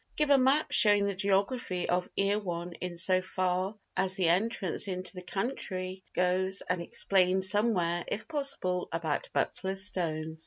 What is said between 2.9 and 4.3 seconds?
so far as the